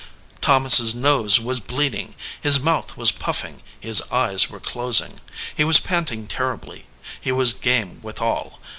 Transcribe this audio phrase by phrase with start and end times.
[0.41, 5.21] Thomas s nose was bleeding, his mouth was puf fing, his eyes were closing.
[5.55, 6.85] He was panting ter ribly.
[7.21, 8.59] He was game withal.